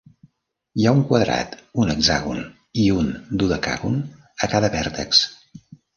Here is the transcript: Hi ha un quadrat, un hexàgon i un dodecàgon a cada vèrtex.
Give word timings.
Hi 0.79 0.85
ha 0.85 0.93
un 0.99 1.01
quadrat, 1.09 1.51
un 1.83 1.91
hexàgon 1.95 2.41
i 2.85 2.85
un 3.03 3.11
dodecàgon 3.43 4.01
a 4.47 4.51
cada 4.55 4.73
vèrtex. 4.79 5.21